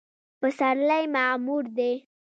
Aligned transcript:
پسرلی 0.39 1.03
معمور 1.15 1.63
دی 1.77 1.93